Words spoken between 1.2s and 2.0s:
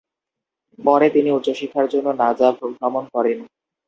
উচ্চশিক্ষার